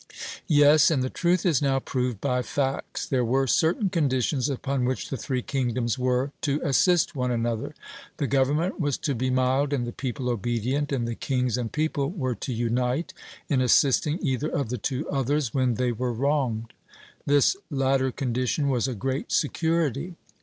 Yes, 0.47 0.89
and 0.89 1.03
the 1.03 1.11
truth 1.11 1.45
is 1.45 1.61
now 1.61 1.77
proved 1.77 2.19
by 2.19 2.41
facts: 2.41 3.05
there 3.05 3.23
were 3.23 3.45
certain 3.45 3.89
conditions 3.91 4.49
upon 4.49 4.83
which 4.85 5.11
the 5.11 5.15
three 5.15 5.43
kingdoms 5.43 5.99
were 5.99 6.31
to 6.41 6.59
assist 6.63 7.15
one 7.15 7.29
another; 7.29 7.75
the 8.17 8.25
government 8.25 8.79
was 8.79 8.97
to 8.97 9.13
be 9.13 9.29
mild 9.29 9.73
and 9.73 9.85
the 9.85 9.91
people 9.91 10.27
obedient, 10.27 10.91
and 10.91 11.07
the 11.07 11.13
kings 11.13 11.55
and 11.55 11.71
people 11.71 12.09
were 12.09 12.33
to 12.33 12.51
unite 12.51 13.13
in 13.47 13.61
assisting 13.61 14.17
either 14.25 14.49
of 14.49 14.69
the 14.69 14.79
two 14.79 15.07
others 15.07 15.53
when 15.53 15.75
they 15.75 15.91
were 15.91 16.11
wronged. 16.13 16.73
This 17.27 17.55
latter 17.69 18.11
condition 18.11 18.69
was 18.69 18.87
a 18.87 18.95
great 18.95 19.31
security. 19.31 20.15